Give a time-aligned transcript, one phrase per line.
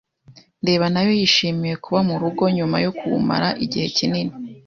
[0.61, 4.33] ndeba nayo yishimiye kuba murugo nyuma yo kumara igihe kinini.